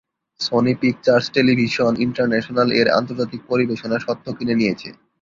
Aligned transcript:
Sony 0.39 0.73
Pictures 0.81 1.25
Television 1.35 1.91
International 2.05 2.69
এর 2.79 2.87
আন্তর্জাতিক 2.99 3.41
পরিবেশনা 3.51 3.97
স্বত্ত্ব 3.99 4.27
কিনে 4.37 4.55
নিয়েছে। 4.59 4.89